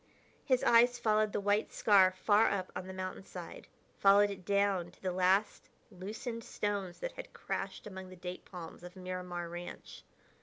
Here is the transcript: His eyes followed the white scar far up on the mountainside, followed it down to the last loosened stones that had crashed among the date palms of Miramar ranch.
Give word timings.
His 0.43 0.63
eyes 0.63 0.97
followed 0.97 1.31
the 1.31 1.39
white 1.39 1.71
scar 1.71 2.11
far 2.11 2.49
up 2.49 2.71
on 2.75 2.87
the 2.87 2.91
mountainside, 2.93 3.67
followed 3.99 4.31
it 4.31 4.43
down 4.43 4.89
to 4.89 4.99
the 4.99 5.11
last 5.11 5.69
loosened 5.91 6.43
stones 6.43 6.99
that 7.01 7.11
had 7.11 7.33
crashed 7.33 7.85
among 7.85 8.09
the 8.09 8.15
date 8.15 8.43
palms 8.43 8.81
of 8.81 8.95
Miramar 8.95 9.47
ranch. 9.47 10.01